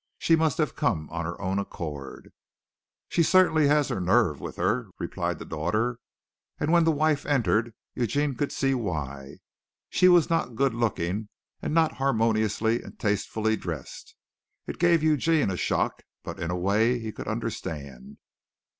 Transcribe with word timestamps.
She 0.17 0.35
must 0.35 0.57
have 0.57 0.75
come 0.75 1.07
of 1.11 1.23
her 1.25 1.39
own 1.39 1.59
accord." 1.59 2.33
"She 3.07 3.21
certainly 3.21 3.67
has 3.67 3.89
her 3.89 4.01
nerve 4.01 4.39
with 4.39 4.55
her," 4.55 4.87
replied 4.97 5.37
the 5.37 5.45
daughter 5.45 5.99
and 6.59 6.71
when 6.71 6.85
the 6.85 6.91
wife 6.91 7.23
entered 7.23 7.75
Eugene 7.93 8.33
could 8.33 8.51
see 8.51 8.73
why. 8.73 9.37
She 9.91 10.07
was 10.07 10.27
not 10.27 10.55
good 10.55 10.73
looking 10.73 11.29
and 11.61 11.75
not 11.75 11.97
harmoniously 11.97 12.81
and 12.81 12.97
tastefully 12.97 13.55
dressed. 13.55 14.15
It 14.65 14.79
gave 14.79 15.03
Eugene 15.03 15.51
a 15.51 15.55
shock, 15.55 16.01
but 16.23 16.39
in 16.39 16.49
a 16.49 16.57
way 16.57 16.97
he 16.97 17.11
could 17.11 17.27
understand. 17.27 18.17